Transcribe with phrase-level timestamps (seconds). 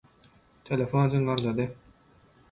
[0.69, 1.67] Telefon jyňňyrdady.